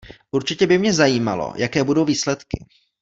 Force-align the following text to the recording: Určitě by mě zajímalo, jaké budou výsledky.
Určitě 0.31 0.67
by 0.67 0.77
mě 0.77 0.93
zajímalo, 0.93 1.53
jaké 1.57 1.83
budou 1.83 2.05
výsledky. 2.05 2.65